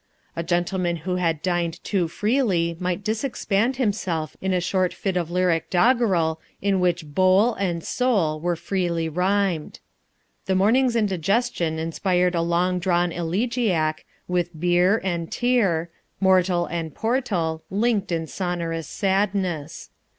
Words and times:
A 0.35 0.41
gentleman 0.41 0.95
who 1.05 1.17
had 1.17 1.43
dined 1.43 1.77
too 1.83 2.07
freely 2.07 2.75
might 2.79 3.03
disexpand 3.03 3.75
himself 3.75 4.35
in 4.41 4.51
a 4.51 4.59
short 4.59 4.95
fit 4.95 5.15
of 5.15 5.29
lyric 5.29 5.69
doggerel 5.69 6.41
in 6.59 6.79
which 6.79 7.05
"bowl" 7.13 7.53
and 7.53 7.83
"soul" 7.83 8.39
were 8.39 8.55
freely 8.55 9.07
rhymed. 9.07 9.79
The 10.47 10.55
morning's 10.55 10.95
indigestion 10.95 11.77
inspired 11.77 12.33
a 12.33 12.41
long 12.41 12.79
drawn 12.79 13.11
elegiac, 13.11 14.03
with 14.27 14.49
"bier" 14.59 14.99
and 15.03 15.31
"tear," 15.31 15.91
"mortal" 16.19 16.65
and 16.65 16.95
"portal" 16.95 17.61
linked 17.69 18.11
in 18.11 18.25
sonorous 18.25 18.87
sadness. 18.87 19.91